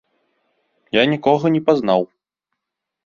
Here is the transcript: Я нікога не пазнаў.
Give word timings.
Я 0.97 1.03
нікога 1.13 1.45
не 1.57 1.61
пазнаў. 1.71 2.01